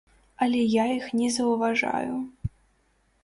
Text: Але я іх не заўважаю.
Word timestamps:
Але 0.43 0.61
я 0.75 0.85
іх 0.93 1.05
не 1.19 1.27
заўважаю. 1.35 2.15